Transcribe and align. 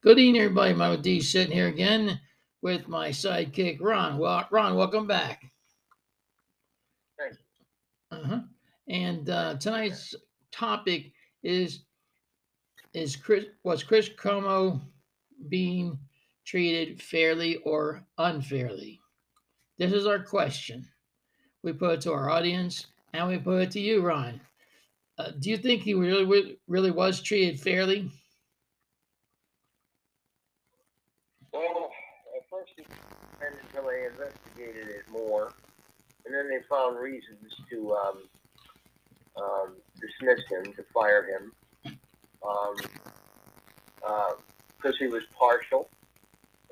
Good 0.00 0.20
evening, 0.20 0.42
everybody. 0.42 0.74
My 0.74 0.94
D 0.94 1.20
sitting 1.20 1.52
here 1.52 1.66
again 1.66 2.20
with 2.62 2.86
my 2.86 3.08
sidekick 3.08 3.78
Ron. 3.80 4.16
Well, 4.16 4.46
Ron, 4.52 4.76
welcome 4.76 5.08
back. 5.08 5.42
Thank 7.18 7.34
Uh-huh. 8.12 8.40
And 8.88 9.28
uh, 9.28 9.56
tonight's 9.56 10.14
topic 10.52 11.10
is 11.42 11.80
is 12.94 13.16
Chris 13.16 13.46
was 13.64 13.82
Chris 13.82 14.08
Cuomo 14.08 14.80
being 15.48 15.98
treated 16.44 17.02
fairly 17.02 17.56
or 17.64 18.06
unfairly? 18.18 19.00
This 19.78 19.92
is 19.92 20.06
our 20.06 20.20
question. 20.20 20.86
We 21.64 21.72
put 21.72 21.94
it 21.94 22.00
to 22.02 22.12
our 22.12 22.30
audience 22.30 22.86
and 23.14 23.26
we 23.26 23.36
put 23.36 23.62
it 23.62 23.72
to 23.72 23.80
you, 23.80 24.02
Ron. 24.02 24.40
Uh, 25.18 25.32
do 25.40 25.50
you 25.50 25.56
think 25.56 25.82
he 25.82 25.94
really 25.94 26.56
really 26.68 26.92
was 26.92 27.20
treated 27.20 27.58
fairly? 27.58 28.12
Well, 31.52 31.90
at 32.36 32.47
first 32.58 32.88
until 33.40 33.88
they 33.88 34.06
investigated 34.06 34.88
it 34.88 35.08
more, 35.10 35.52
and 36.24 36.34
then 36.34 36.48
they 36.48 36.58
found 36.68 36.98
reasons 36.98 37.54
to 37.70 37.94
um, 37.94 38.18
um, 39.36 39.76
dismiss 40.00 40.40
him, 40.50 40.72
to 40.74 40.82
fire 40.92 41.24
him, 41.26 41.52
because 42.42 42.84
um, 44.84 44.98
he 44.98 45.06
was 45.06 45.22
partial. 45.38 45.88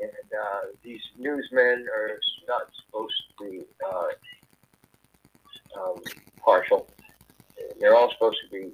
And 0.01 0.11
uh, 0.11 0.67
these 0.83 1.01
newsmen 1.19 1.87
are 1.95 2.19
not 2.47 2.69
supposed 2.85 3.15
to 3.39 3.51
be 3.51 3.63
uh, 3.85 4.09
um, 5.81 6.03
partial. 6.45 6.87
They're 7.81 7.95
all 7.95 8.11
supposed 8.13 8.37
to 8.45 8.51
be, 8.51 8.73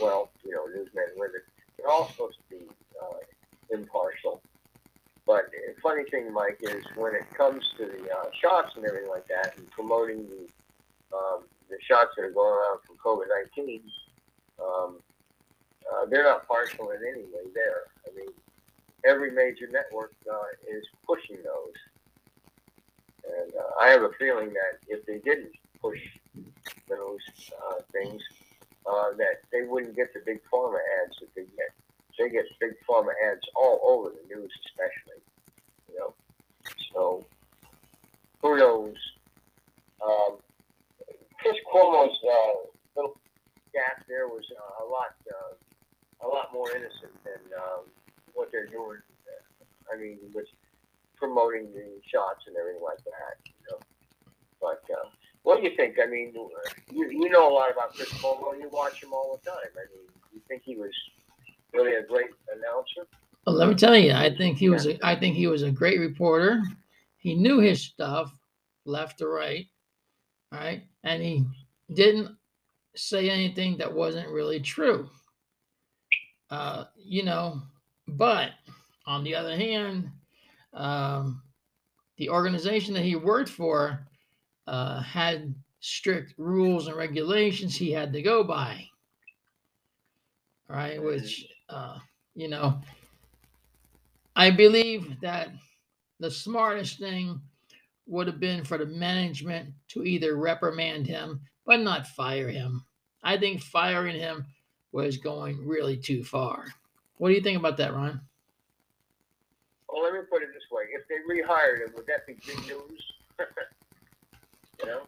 well, 0.00 0.30
you 0.44 0.52
know, 0.52 0.66
newsmen 0.66 1.04
and 1.10 1.18
women. 1.20 1.40
They're 1.76 1.88
all 1.88 2.08
supposed 2.08 2.38
to 2.48 2.56
be 2.56 2.64
uh, 3.02 3.18
impartial. 3.70 4.40
But 5.26 5.50
funny 5.82 6.04
thing, 6.04 6.32
Mike, 6.32 6.58
is 6.62 6.84
when 6.94 7.14
it 7.14 7.26
comes 7.36 7.64
to 7.78 7.86
the 7.86 8.10
uh, 8.10 8.30
shots 8.40 8.76
and 8.76 8.84
everything 8.84 9.10
like 9.10 9.26
that, 9.26 9.56
and 9.56 9.68
promoting 9.70 10.26
the 10.28 11.16
um, 11.16 11.40
the 11.68 11.76
shots 11.88 12.10
that 12.16 12.24
are 12.24 12.30
going 12.30 12.52
around 12.52 12.78
from 12.86 12.96
COVID 12.96 13.26
nineteen, 13.28 13.82
um, 14.62 14.96
uh, 15.92 16.06
they're 16.08 16.22
not 16.22 16.46
partial 16.46 16.90
in 16.90 16.98
any 17.02 17.24
way. 17.24 17.50
There, 17.54 17.82
I 18.06 18.16
mean, 18.16 18.28
every 19.04 19.32
major 19.32 19.68
network 19.70 20.12
uh, 20.30 20.36
is 20.70 20.84
pushing 21.04 21.38
those, 21.42 21.74
and 23.24 23.52
uh, 23.54 23.82
I 23.84 23.88
have 23.88 24.02
a 24.02 24.10
feeling 24.18 24.50
that 24.50 24.78
if 24.86 25.04
they 25.06 25.18
didn't 25.18 25.52
push 25.82 26.00
those 26.88 27.20
uh, 27.52 27.80
things, 27.92 28.22
uh, 28.86 29.10
that 29.18 29.42
they 29.50 29.62
wouldn't 29.62 29.96
get 29.96 30.14
the 30.14 30.20
big 30.24 30.40
pharma 30.52 30.78
ads 31.04 31.18
that 31.20 31.34
they 31.34 31.46
get 31.56 31.70
they 32.18 32.28
get 32.28 32.44
big 32.60 32.72
pharma 32.88 33.12
ads 33.30 33.42
all 33.54 33.80
over 33.84 34.10
the 34.10 34.34
news, 34.34 34.52
especially. 34.66 35.20
You 35.88 35.98
know, 35.98 36.14
so 36.92 37.24
who 38.42 38.56
knows? 38.58 38.94
Um, 40.04 40.36
Chris 41.40 41.56
Cuomo's 41.72 42.16
uh, 42.24 42.52
little 42.96 43.16
gap 43.72 44.04
there 44.08 44.28
was 44.28 44.44
uh, 44.50 44.84
a 44.84 44.86
lot, 44.86 45.14
uh, 45.30 46.26
a 46.26 46.28
lot 46.28 46.52
more 46.52 46.70
innocent 46.70 47.12
than 47.24 47.40
um, 47.56 47.84
what 48.34 48.50
they're 48.52 48.66
doing. 48.66 48.98
I 49.92 49.96
mean, 49.96 50.18
with 50.34 50.46
promoting 51.16 51.72
the 51.72 52.00
shots 52.10 52.44
and 52.48 52.56
everything 52.56 52.82
like 52.82 52.98
that. 53.04 53.38
You 53.44 53.52
know, 53.70 53.78
but. 54.60 54.82
Uh, 54.90 55.08
what 55.46 55.62
do 55.62 55.68
you 55.70 55.76
think? 55.76 55.94
I 56.02 56.10
mean, 56.10 56.34
you, 56.90 57.08
you 57.08 57.30
know 57.30 57.48
a 57.48 57.54
lot 57.54 57.70
about 57.70 57.94
Chris 57.94 58.12
Cuomo. 58.14 58.58
You 58.58 58.68
watch 58.72 59.00
him 59.00 59.12
all 59.12 59.38
the 59.38 59.48
time. 59.48 59.70
I 59.78 59.86
mean, 59.94 60.02
you 60.34 60.40
think 60.48 60.62
he 60.64 60.74
was 60.74 60.90
really 61.76 61.94
a 61.94 62.02
great 62.02 62.30
announcer. 62.52 63.08
Well, 63.46 63.56
let 63.56 63.68
me 63.68 63.74
tell 63.74 63.96
you, 63.96 64.12
I 64.12 64.34
think 64.34 64.58
he 64.58 64.68
was. 64.68 64.86
A, 64.86 64.98
I 65.06 65.14
think 65.14 65.36
he 65.36 65.46
was 65.46 65.62
a 65.62 65.70
great 65.70 66.00
reporter. 66.00 66.62
He 67.18 67.34
knew 67.34 67.60
his 67.60 67.82
stuff, 67.82 68.32
left 68.84 69.18
to 69.18 69.28
right, 69.28 69.66
right, 70.52 70.82
and 71.04 71.22
he 71.22 71.44
didn't 71.94 72.36
say 72.96 73.30
anything 73.30 73.76
that 73.78 73.92
wasn't 73.92 74.28
really 74.28 74.60
true. 74.60 75.08
Uh, 76.50 76.84
you 76.96 77.22
know, 77.22 77.62
but 78.08 78.50
on 79.06 79.22
the 79.22 79.34
other 79.34 79.56
hand, 79.56 80.10
um, 80.74 81.42
the 82.16 82.30
organization 82.30 82.94
that 82.94 83.04
he 83.04 83.16
worked 83.16 83.48
for 83.48 84.06
uh, 84.66 85.00
had 85.02 85.54
strict 85.80 86.34
rules 86.38 86.88
and 86.88 86.96
regulations 86.96 87.76
he 87.76 87.92
had 87.92 88.12
to 88.12 88.22
go 88.22 88.42
by. 88.42 88.84
Right, 90.68 91.00
which 91.00 91.46
uh, 91.68 91.98
you 92.34 92.48
know, 92.48 92.80
I 94.34 94.50
believe 94.50 95.20
that 95.20 95.48
the 96.20 96.30
smartest 96.30 96.98
thing 96.98 97.40
would 98.06 98.26
have 98.26 98.40
been 98.40 98.64
for 98.64 98.78
the 98.78 98.86
management 98.86 99.70
to 99.88 100.04
either 100.04 100.36
reprimand 100.36 101.06
him, 101.06 101.40
but 101.64 101.80
not 101.80 102.06
fire 102.06 102.48
him. 102.48 102.84
I 103.22 103.36
think 103.36 103.60
firing 103.60 104.16
him 104.16 104.46
was 104.92 105.16
going 105.16 105.66
really 105.66 105.96
too 105.96 106.22
far. 106.22 106.66
What 107.16 107.28
do 107.30 107.34
you 107.34 107.40
think 107.40 107.58
about 107.58 107.76
that, 107.78 107.94
Ron? 107.94 108.20
Well, 109.88 110.02
let 110.04 110.12
me 110.12 110.20
put 110.30 110.42
it 110.42 110.48
this 110.52 110.64
way: 110.70 110.84
if 110.92 111.08
they 111.08 111.16
rehired 111.28 111.80
him, 111.86 111.92
would 111.96 112.06
that 112.06 112.26
be 112.26 112.34
big 112.46 112.58
news? 112.66 113.02
you 114.80 114.86
know. 114.86 115.00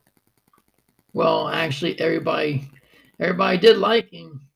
Well, 1.12 1.48
actually, 1.48 1.98
everybody, 2.00 2.70
everybody 3.20 3.58
did 3.58 3.78
like 3.78 4.10
him. 4.10 4.47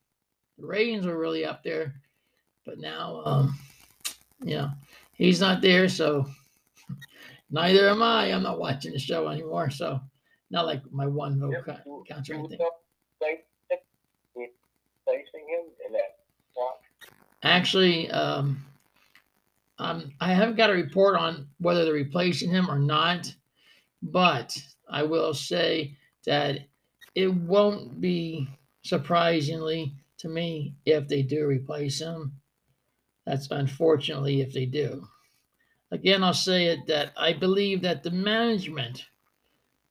The 0.63 0.69
ratings 0.69 1.05
were 1.05 1.19
really 1.19 1.45
up 1.45 1.65
there, 1.65 1.93
but 2.65 2.79
now, 2.79 3.21
um, 3.25 3.59
you 4.45 4.55
know, 4.55 4.71
he's 5.13 5.41
not 5.41 5.61
there, 5.61 5.89
so 5.89 6.25
neither 7.51 7.89
am 7.89 8.01
I. 8.01 8.27
I'm 8.27 8.45
not 8.45 8.61
watching 8.61 8.93
the 8.93 8.99
show 9.01 9.27
anymore, 9.27 9.71
so 9.71 10.01
not 10.53 10.67
like 10.67 10.81
my 10.93 11.05
one 11.05 11.41
vote 11.41 11.51
yep. 11.67 11.85
counts 12.09 12.31
or 12.31 12.35
anything. 12.35 12.61
Placing 15.05 15.49
him 15.49 15.65
in 15.85 15.93
that 15.95 16.19
spot. 16.53 16.79
Actually, 17.43 18.09
um, 18.13 18.65
um, 19.81 20.13
I 20.21 20.33
haven't 20.33 20.57
got 20.57 20.71
a 20.71 20.75
report 20.75 21.17
on 21.17 21.49
whether 21.59 21.85
they're 21.85 21.93
replacing 21.93 22.51
him 22.51 22.71
or 22.71 22.79
not, 22.79 23.35
but 24.01 24.57
I 24.89 25.03
will 25.03 25.35
say 25.35 25.97
that 26.25 26.61
it 27.17 27.35
won't 27.35 28.01
be 28.01 28.49
surprisingly 28.85 29.97
to 30.23 30.29
me 30.29 30.77
if 30.87 31.09
they 31.09 31.23
do 31.23 31.47
replace 31.47 32.01
him. 32.01 32.41
That's 33.27 33.51
unfortunately 33.51 34.41
if 34.41 34.53
they 34.53 34.67
do. 34.67 35.07
Again, 35.91 36.25
I'll 36.25 36.33
say 36.33 36.67
it 36.67 36.87
that 36.87 37.13
I 37.17 37.33
believe 37.35 37.83
that 37.83 38.03
the 38.03 38.11
management 38.11 39.05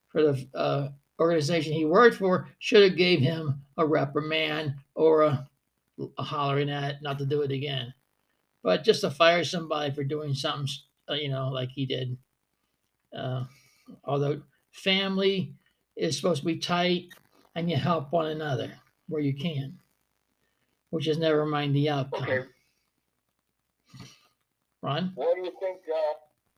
for 0.10 0.24
the 0.24 0.48
uh, 0.56 0.90
organization 1.20 1.74
he 1.74 1.86
worked 1.86 2.18
for 2.18 2.48
should 2.60 2.84
have 2.84 2.98
gave 2.98 3.20
him 3.20 3.62
a 3.78 3.86
reprimand 3.86 4.76
or 4.96 5.24
a, 5.24 5.48
a, 6.18 6.24
hollering 6.24 6.70
at 6.70 7.04
not 7.04 7.20
to 7.20 7.26
do 7.26 7.42
it 7.42 7.52
again. 7.52 7.94
But 8.64 8.84
just 8.84 9.02
to 9.02 9.12
fire 9.12 9.44
somebody 9.44 9.94
for 9.94 10.04
doing 10.04 10.34
something, 10.34 10.68
uh, 11.10 11.14
you 11.14 11.30
know, 11.30 11.50
like 11.50 11.70
he 11.70 11.86
did. 11.86 12.18
Uh, 13.16 13.44
although 14.06 14.42
family 14.72 15.54
is 15.96 16.16
supposed 16.16 16.42
to 16.42 16.46
be 16.46 16.58
tight 16.58 17.10
and 17.56 17.70
you 17.70 17.76
help 17.76 18.12
one 18.12 18.28
another 18.28 18.72
where 19.08 19.22
you 19.22 19.36
can 19.36 19.78
which 20.92 21.08
is 21.08 21.18
never 21.18 21.46
mind 21.46 21.76
the 21.76 21.90
outcome. 21.90 22.24
Okay. 22.24 22.44
Ron? 24.82 25.12
What 25.16 25.36
do 25.36 25.42
you 25.42 25.54
think 25.60 25.80
uh, 25.90 26.14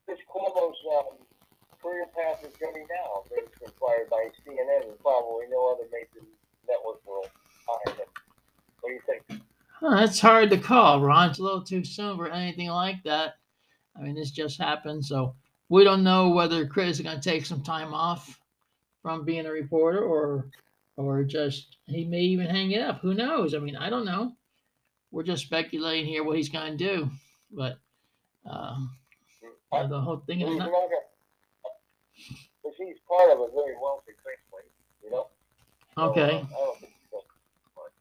Chris 0.06 0.20
Cuomo's 0.30 0.78
um, 0.98 1.18
career 1.82 2.06
path 2.16 2.44
is 2.46 2.54
going 2.58 2.86
now? 2.90 3.24
He's 3.30 3.60
been 3.60 3.72
fired 3.80 4.10
by 4.10 4.30
CNN 4.46 4.90
and 4.90 5.00
probably 5.00 5.46
no 5.50 5.72
other 5.72 5.84
major 5.92 6.26
network 6.68 7.02
will 7.06 7.26
hire 7.68 7.96
him. 7.96 8.06
What 8.82 8.90
do 8.90 8.96
you 8.96 9.02
think? 9.08 9.42
Huh, 9.70 10.00
that's 10.00 10.20
hard 10.20 10.50
to 10.50 10.58
call, 10.58 11.02
Ron. 11.02 11.30
It's 11.30 11.40
a 11.40 11.44
little 11.44 11.64
too 11.64 11.84
soon 11.84 12.18
for 12.18 12.30
anything 12.30 12.70
like 12.70 13.04
that. 13.04 13.36
I 13.98 14.02
mean, 14.02 14.16
this 14.16 14.32
just 14.32 14.58
happened, 14.58 15.06
so 15.06 15.36
we 15.70 15.84
don't 15.84 16.04
know 16.04 16.30
whether 16.30 16.66
Chris 16.66 16.98
is 16.98 17.02
going 17.02 17.20
to 17.20 17.30
take 17.30 17.46
some 17.46 17.62
time 17.62 17.94
off 17.94 18.40
from 19.02 19.26
being 19.26 19.46
a 19.46 19.52
reporter 19.52 20.00
or 20.00 20.48
or 20.98 21.24
just 21.24 21.78
he 21.88 22.06
may 22.06 22.22
even 22.22 22.48
hang 22.48 22.72
it 22.72 22.82
up. 22.82 23.02
Who 23.02 23.14
knows? 23.14 23.54
I 23.54 23.60
mean, 23.60 23.76
I 23.76 23.90
don't 23.90 24.06
know. 24.06 24.34
We're 25.12 25.24
just 25.24 25.44
speculating 25.44 26.06
here 26.06 26.24
what 26.24 26.38
he's 26.38 26.50
going 26.50 26.78
to 26.78 26.84
do, 26.84 27.10
but 27.52 27.78
uh, 28.50 28.76
the 29.72 30.02
whole 30.02 30.24
thing 30.26 30.42
is 30.42 30.58
not. 30.58 30.70
Because 32.64 32.78
he's 32.78 32.98
part 33.08 33.32
of 33.32 33.40
a 33.40 33.48
very 33.54 33.76
wealthy 33.82 34.14
family, 34.24 34.66
you 35.04 35.12
know. 35.12 35.28
Okay. 35.98 36.44
So, 36.50 36.58
uh, 36.58 37.22
much. 37.76 38.00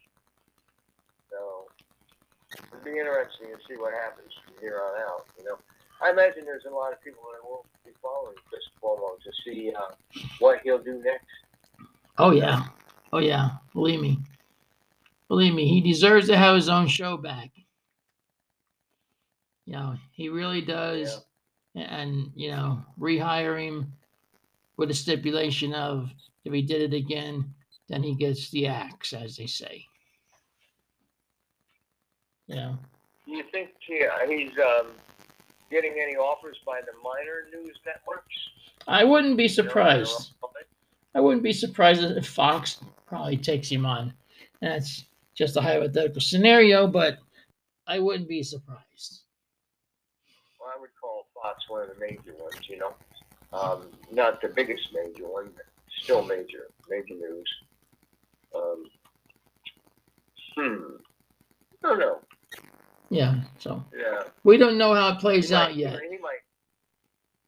So 1.30 1.66
it'll 2.72 2.84
be 2.84 2.98
interesting 2.98 3.48
to 3.48 3.58
see 3.68 3.76
what 3.78 3.92
happens 3.92 4.32
from 4.44 4.54
here 4.60 4.80
on 4.82 5.00
out. 5.02 5.26
You 5.38 5.44
know, 5.44 5.58
I 6.02 6.10
imagine 6.10 6.44
there's 6.44 6.64
a 6.64 6.74
lot 6.74 6.92
of 6.92 7.02
people 7.02 7.22
that 7.32 7.46
will 7.46 7.66
be 7.84 7.90
following 8.00 8.36
Chris 8.48 8.62
Cuomo 8.82 9.18
to 9.22 9.30
see 9.44 9.72
uh, 9.76 9.94
what 10.38 10.60
he'll 10.64 10.82
do 10.82 11.02
next. 11.04 11.26
Oh 12.18 12.30
yeah. 12.30 12.64
Oh 13.12 13.18
yeah, 13.18 13.50
believe 13.74 14.00
me. 14.00 14.18
Believe 15.28 15.54
me, 15.54 15.66
he 15.68 15.80
deserves 15.80 16.26
to 16.28 16.36
have 16.36 16.54
his 16.56 16.68
own 16.68 16.86
show 16.86 17.16
back. 17.16 17.50
You 19.66 19.74
know, 19.74 19.94
he 20.12 20.28
really 20.28 20.60
does. 20.60 21.22
And, 21.74 22.30
you 22.34 22.50
know, 22.50 22.84
rehire 23.00 23.58
him 23.58 23.90
with 24.76 24.90
a 24.90 24.94
stipulation 24.94 25.72
of 25.72 26.10
if 26.44 26.52
he 26.52 26.60
did 26.60 26.92
it 26.92 26.94
again, 26.96 27.54
then 27.88 28.02
he 28.02 28.14
gets 28.14 28.50
the 28.50 28.66
axe, 28.66 29.14
as 29.14 29.36
they 29.38 29.46
say. 29.46 29.86
You 32.48 32.56
know, 32.56 32.78
Do 33.24 33.32
you 33.32 33.44
think 33.52 33.70
he, 33.86 34.04
uh, 34.04 34.28
he's 34.28 34.50
um, 34.58 34.88
getting 35.70 35.92
any 35.92 36.16
offers 36.16 36.58
by 36.66 36.80
the 36.82 36.92
minor 37.02 37.46
news 37.54 37.78
networks? 37.86 38.34
I 38.86 39.04
wouldn't 39.04 39.38
be 39.38 39.44
You 39.44 39.48
know, 39.48 39.54
surprised. 39.54 40.10
they're 40.10 40.36
all- 40.42 40.48
I 41.14 41.20
wouldn't 41.20 41.42
be 41.42 41.52
surprised 41.52 42.02
if 42.02 42.26
Fox 42.26 42.80
probably 43.06 43.36
takes 43.36 43.68
him 43.68 43.84
on. 43.84 44.14
That's 44.60 45.04
just 45.34 45.56
a 45.56 45.60
hypothetical 45.60 46.20
scenario, 46.20 46.86
but 46.86 47.18
I 47.86 47.98
wouldn't 47.98 48.28
be 48.28 48.42
surprised. 48.42 49.22
Well, 50.60 50.70
I 50.74 50.80
would 50.80 50.90
call 51.00 51.26
Fox 51.34 51.64
one 51.68 51.82
of 51.82 51.88
the 51.88 52.00
major 52.00 52.34
ones, 52.38 52.56
you 52.68 52.78
know. 52.78 52.94
Um, 53.52 53.88
not 54.10 54.40
the 54.40 54.48
biggest 54.48 54.88
major 54.94 55.28
one, 55.28 55.50
but 55.54 55.66
still 56.02 56.24
major, 56.24 56.70
major 56.88 57.14
news. 57.14 57.48
Um, 58.54 58.84
hmm. 60.56 60.96
I 61.84 61.88
don't 61.88 61.98
know. 61.98 62.20
Yeah, 63.10 63.42
so 63.58 63.84
Yeah. 63.94 64.24
we 64.44 64.56
don't 64.56 64.78
know 64.78 64.94
how 64.94 65.10
it 65.12 65.18
plays 65.20 65.50
He 65.50 65.54
out 65.54 65.70
might- 65.70 65.76
yet. 65.76 66.00
He 66.00 66.16
might. 66.18 66.38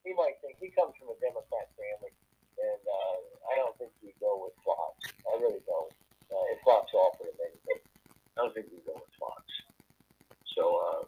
He 0.05 0.13
might 0.13 0.35
think 0.43 0.59
he 0.61 0.69
comes 0.69 0.93
from 0.99 1.09
a 1.09 1.15
Democrat 1.21 1.71
family, 1.79 2.13
and 2.61 2.81
uh, 2.87 3.17
I 3.51 3.57
don't 3.57 3.79
think 3.79 3.91
he'd 4.03 4.14
go 4.25 4.41
with 4.49 4.57
Fox. 4.65 5.13
I 5.29 5.37
really 5.37 5.61
don't. 5.69 5.93
Uh, 6.33 6.45
if 6.57 6.59
Fox 6.65 6.89
offered 6.97 7.29
him 7.29 7.39
anything, 7.45 7.85
I 8.09 8.41
don't 8.41 8.55
think 8.57 8.73
he'd 8.73 8.87
go 8.89 8.97
with 8.97 9.13
Fox. 9.21 9.45
So, 10.57 11.07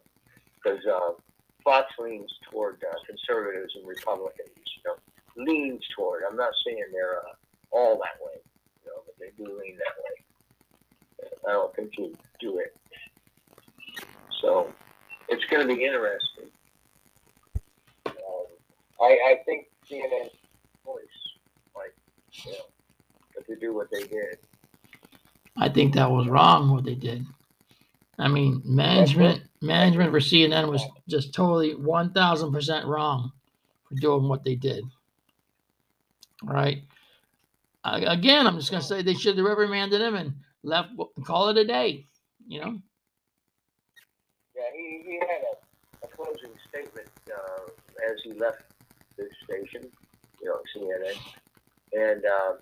because 0.55 0.85
uh, 0.85 1.17
Fox 1.63 1.89
leans 1.97 2.29
toward 2.49 2.77
uh, 2.85 2.95
conservatives 3.09 3.73
and 3.75 3.87
Republicans, 3.87 4.53
you 4.53 4.83
know, 4.85 4.95
leans 5.35 5.83
toward. 5.95 6.21
I'm 6.29 6.37
not 6.37 6.53
saying 6.65 6.85
they're 6.93 7.17
uh, 7.17 7.33
all 7.71 7.97
that 7.97 8.21
way, 8.21 8.37
you 8.85 8.91
know, 8.91 9.01
but 9.05 9.15
they 9.19 9.31
do 9.35 9.49
lean 9.49 9.77
that 9.81 9.97
way. 9.97 10.15
I 11.47 11.53
don't 11.53 11.73
think 11.75 11.93
he'd 11.95 12.17
do 12.39 12.59
it. 12.59 12.75
So, 14.41 14.71
it's 15.29 15.43
going 15.45 15.67
to 15.67 15.75
be 15.75 15.83
interesting. 15.83 16.51
Um, 18.05 18.13
I, 19.01 19.05
I 19.05 19.35
think 19.45 19.67
CNN's 19.89 20.35
voice, 20.85 21.19
like, 21.75 21.93
you 22.31 22.51
know, 22.51 22.57
to 23.47 23.55
do 23.55 23.73
what 23.73 23.89
they 23.91 24.03
did. 24.03 24.37
I 25.57 25.69
think 25.69 25.95
that 25.95 26.09
was 26.09 26.27
wrong 26.27 26.69
what 26.69 26.83
they 26.83 26.95
did. 26.95 27.25
I 28.19 28.27
mean, 28.27 28.61
management 28.65 29.43
management 29.61 30.11
for 30.11 30.19
CNN 30.19 30.69
was 30.69 30.83
just 31.07 31.33
totally 31.33 31.75
one 31.75 32.13
thousand 32.13 32.51
percent 32.51 32.85
wrong 32.85 33.31
for 33.87 33.95
doing 33.95 34.27
what 34.27 34.43
they 34.43 34.55
did. 34.55 34.83
All 36.43 36.53
right. 36.53 36.83
Again, 37.83 38.45
I'm 38.45 38.57
just 38.57 38.71
gonna 38.71 38.83
say 38.83 39.01
they 39.01 39.13
should 39.13 39.37
have 39.37 39.45
reprimanded 39.45 40.01
him 40.01 40.15
and 40.15 40.33
left. 40.63 40.89
Call 41.23 41.49
it 41.49 41.57
a 41.57 41.65
day. 41.65 42.05
You 42.47 42.61
know. 42.61 42.79
Yeah, 44.55 44.63
he, 44.73 45.03
he 45.05 45.19
had 45.19 45.43
a, 45.53 46.05
a 46.05 46.09
closing 46.09 46.51
statement 46.67 47.07
uh, 47.31 48.11
as 48.11 48.19
he 48.23 48.33
left 48.33 48.63
the 49.17 49.27
station, 49.43 49.87
you 50.41 50.47
know, 50.47 50.59
CNN, 50.75 51.17
and 51.93 52.23
uh, 52.25 52.53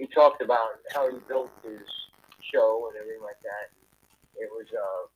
he 0.00 0.06
talked 0.06 0.40
about 0.40 0.80
how 0.96 1.12
he 1.12 1.18
built 1.28 1.52
his 1.62 1.84
show 2.40 2.88
and 2.88 2.96
everything 2.96 3.20
like 3.22 3.36
that. 3.44 3.68
It 4.40 4.48
was 4.48 4.64
uh, 4.72 5.12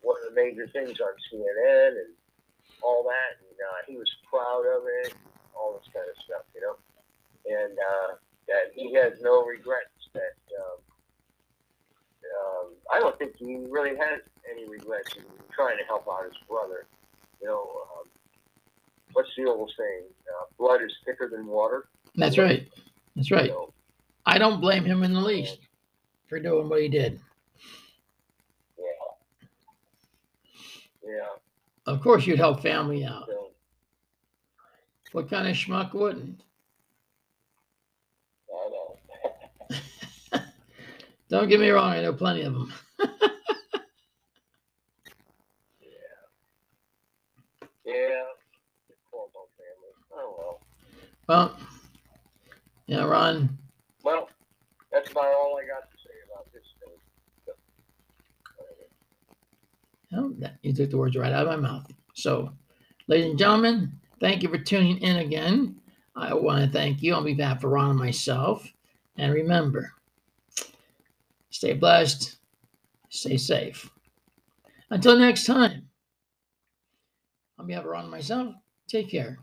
one 0.00 0.16
of 0.24 0.32
the 0.32 0.40
major 0.40 0.66
things 0.72 0.96
on 1.04 1.12
CNN 1.28 2.00
and 2.00 2.16
all 2.82 3.04
that, 3.04 3.36
and 3.44 3.56
uh, 3.60 3.80
he 3.86 4.00
was 4.00 4.08
proud 4.32 4.64
of 4.64 4.88
it, 5.04 5.12
all 5.52 5.76
this 5.76 5.92
kind 5.92 6.08
of 6.08 6.16
stuff, 6.24 6.48
you 6.54 6.64
know, 6.64 6.80
and 7.44 7.76
uh, 7.76 8.16
that 8.48 8.72
he 8.72 8.94
has 8.94 9.20
no 9.20 9.44
regrets. 9.44 9.92
That 10.14 10.40
um, 10.56 10.80
um, 12.40 12.66
I 12.90 13.00
don't 13.00 13.18
think 13.18 13.36
he 13.36 13.66
really 13.68 13.96
has 14.00 14.24
any 14.50 14.66
regrets 14.66 15.14
in 15.14 15.24
trying 15.52 15.76
to 15.76 15.84
help 15.84 16.08
out 16.08 16.24
his 16.24 16.40
brother. 16.48 16.86
You 17.42 17.48
know, 17.48 17.60
um, 18.00 18.08
what's 19.12 19.28
the 19.36 19.44
old 19.44 19.70
saying? 19.76 20.08
Uh, 20.24 20.46
blood 20.56 20.80
is 20.82 20.92
thicker 21.04 21.28
than 21.28 21.46
water. 21.46 21.88
That's 22.14 22.38
right. 22.38 22.66
That's 23.14 23.30
right. 23.30 23.50
So, 23.50 23.74
I 24.36 24.38
don't 24.38 24.60
blame 24.60 24.84
him 24.84 25.02
in 25.02 25.14
the 25.14 25.20
least 25.20 25.60
for 26.28 26.38
doing 26.38 26.68
what 26.68 26.82
he 26.82 26.88
did. 26.88 27.18
yeah. 28.78 28.84
Yeah. 31.02 31.28
Of 31.86 32.02
course, 32.02 32.26
you'd 32.26 32.38
help 32.38 32.60
family 32.60 33.02
out. 33.02 33.24
So, 33.28 33.52
What 35.12 35.30
kind 35.30 35.48
of 35.48 35.56
schmuck 35.56 35.94
wouldn't? 35.94 36.42
I 38.52 38.68
know. 38.68 40.40
Don't 41.30 41.48
get 41.48 41.58
me 41.58 41.70
wrong. 41.70 41.92
I 41.92 42.02
know 42.02 42.12
plenty 42.12 42.42
of 42.42 42.52
them. 42.52 42.74
Yeah. 47.86 47.94
The 48.88 48.94
Cuomo 49.10 49.46
family. 49.56 49.94
Oh 50.12 50.34
well. 50.36 50.60
Well, 51.28 51.56
yeah, 52.86 53.04
Ron. 53.04 53.56
Well, 54.02 54.28
that's 54.90 55.10
about 55.10 55.26
all 55.26 55.56
I 55.62 55.66
got 55.66 55.88
to 55.90 55.96
say 55.98 56.14
about 56.32 56.52
this 56.52 56.62
thing. 56.80 56.98
So, 57.46 57.52
uh, 58.62 60.20
Oh, 60.20 60.25
that, 60.25 60.25
you 60.62 60.72
took 60.72 60.90
the 60.90 60.96
words 60.96 61.16
right 61.16 61.32
out 61.32 61.46
of 61.46 61.60
my 61.60 61.68
mouth. 61.68 61.90
So, 62.14 62.52
ladies 63.08 63.30
and 63.30 63.38
gentlemen, 63.38 63.92
thank 64.20 64.42
you 64.42 64.48
for 64.48 64.58
tuning 64.58 64.98
in 64.98 65.16
again. 65.16 65.76
I 66.14 66.34
want 66.34 66.64
to 66.64 66.70
thank 66.70 67.02
you 67.02 67.14
on 67.14 67.24
behalf 67.24 67.64
of 67.64 67.70
Ron 67.70 67.90
and 67.90 67.98
myself. 67.98 68.66
And 69.16 69.32
remember, 69.32 69.92
stay 71.50 71.74
blessed, 71.74 72.36
stay 73.08 73.36
safe. 73.36 73.90
Until 74.90 75.18
next 75.18 75.44
time, 75.44 75.88
on 77.58 77.66
behalf 77.66 77.84
of 77.84 77.90
Ron 77.90 78.02
and 78.02 78.10
myself, 78.10 78.54
take 78.88 79.10
care. 79.10 79.38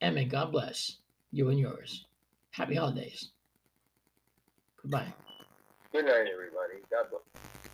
And 0.00 0.14
may 0.14 0.24
God 0.24 0.50
bless 0.50 0.98
you 1.30 1.48
and 1.50 1.58
yours. 1.58 2.06
Happy 2.50 2.74
holidays. 2.74 3.30
Goodbye. 4.80 5.12
Good 5.92 6.06
night, 6.06 6.26
everybody. 6.32 6.82
God 6.90 7.06
bless. 7.10 7.71